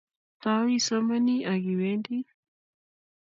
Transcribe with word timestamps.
Tau 0.41 0.65
isomani 0.77 1.35
akiwendii 1.53 2.23